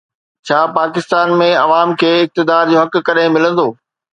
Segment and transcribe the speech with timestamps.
[0.47, 3.67] ڇا پاڪستان ۾ عوام کي اقتدار جو حق ڪڏهن ملندو؟